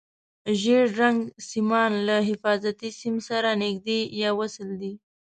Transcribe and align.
ژېړ 0.59 0.85
رنګ 1.01 1.19
سیمان 1.49 1.91
له 2.07 2.15
حفاظتي 2.29 2.89
سیم 2.99 3.15
سره 3.29 3.49
نښتي 3.61 3.99
یا 4.21 4.29
وصل 4.39 4.69
دي. 4.81 4.93